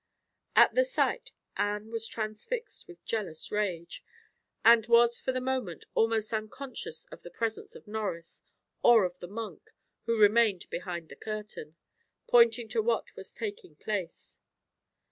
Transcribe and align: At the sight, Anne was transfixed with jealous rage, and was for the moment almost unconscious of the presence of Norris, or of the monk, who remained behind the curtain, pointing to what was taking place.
At 0.55 0.73
the 0.73 0.83
sight, 0.83 1.31
Anne 1.55 1.91
was 1.91 2.07
transfixed 2.07 2.87
with 2.87 3.05
jealous 3.05 3.51
rage, 3.51 4.03
and 4.65 4.83
was 4.87 5.19
for 5.19 5.31
the 5.31 5.39
moment 5.39 5.85
almost 5.93 6.33
unconscious 6.33 7.05
of 7.11 7.21
the 7.21 7.29
presence 7.29 7.75
of 7.75 7.85
Norris, 7.87 8.41
or 8.81 9.05
of 9.05 9.19
the 9.19 9.27
monk, 9.27 9.69
who 10.07 10.17
remained 10.17 10.67
behind 10.71 11.09
the 11.09 11.15
curtain, 11.15 11.75
pointing 12.25 12.67
to 12.69 12.81
what 12.81 13.15
was 13.15 13.31
taking 13.31 13.75
place. 13.75 14.39